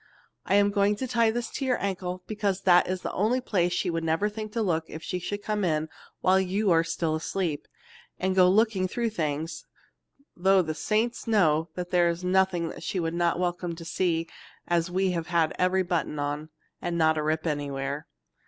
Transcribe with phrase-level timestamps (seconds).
[0.47, 3.71] I am going to tie this to your ankle because that is the only place
[3.71, 5.89] she would never think to look if she should come in
[6.21, 7.67] while you are still asleep,
[8.17, 9.67] and go to looking through things,
[10.35, 14.27] though the saints know there is nothing she is not welcome to see
[14.67, 16.49] as we have every button on,
[16.81, 18.07] and not a rip anywhere.